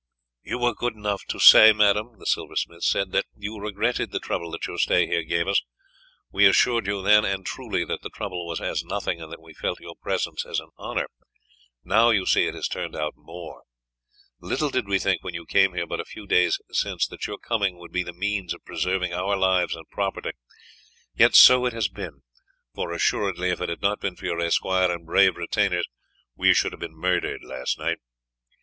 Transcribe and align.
"You 0.41 0.57
were 0.57 0.73
good 0.73 0.95
enough 0.95 1.25
to 1.27 1.39
say, 1.39 1.73
madame," 1.73 2.17
the 2.17 2.25
silversmith 2.25 2.81
said, 2.83 3.11
"that 3.11 3.25
you 3.35 3.59
regretted 3.59 4.09
the 4.11 4.19
trouble 4.19 4.49
that 4.49 4.65
your 4.65 4.79
stay 4.79 5.05
here 5.05 5.21
gave 5.21 5.47
us. 5.47 5.61
We 6.31 6.47
assured 6.47 6.87
you 6.87 7.03
then, 7.03 7.23
and 7.23 7.45
truly, 7.45 7.85
that 7.85 8.01
the 8.01 8.09
trouble 8.09 8.47
was 8.47 8.59
as 8.59 8.83
nothing, 8.83 9.21
and 9.21 9.31
that 9.31 9.39
we 9.39 9.53
felt 9.53 9.79
your 9.79 9.93
presence 9.95 10.43
as 10.43 10.59
an 10.59 10.69
honour; 10.79 11.05
now 11.83 12.09
you 12.09 12.25
see 12.25 12.47
it 12.47 12.55
has 12.55 12.67
turned 12.67 12.95
out 12.95 13.13
more. 13.15 13.61
Little 14.39 14.71
did 14.71 14.87
we 14.87 14.97
think 14.97 15.23
when 15.23 15.35
you 15.35 15.45
came 15.45 15.75
here 15.75 15.85
but 15.85 15.99
a 15.99 16.05
few 16.05 16.25
days 16.25 16.59
since 16.71 17.05
that 17.05 17.27
your 17.27 17.37
coming 17.37 17.77
would 17.77 17.91
be 17.91 18.01
the 18.01 18.11
means 18.11 18.55
of 18.55 18.65
preserving 18.65 19.13
our 19.13 19.37
lives 19.37 19.75
and 19.75 19.87
property, 19.91 20.31
yet 21.13 21.35
so 21.35 21.67
it 21.67 21.73
has 21.73 21.89
been, 21.89 22.23
for 22.73 22.91
assuredly 22.91 23.51
if 23.51 23.61
it 23.61 23.69
had 23.69 23.83
not 23.83 23.99
been 24.01 24.15
for 24.15 24.25
your 24.25 24.41
esquire 24.41 24.91
and 24.91 25.05
brave 25.05 25.35
retainers 25.37 25.87
we 26.35 26.55
should 26.55 26.71
have 26.73 26.81
been 26.81 26.97
murdered 26.97 27.43
last 27.43 27.77
night. 27.77 27.99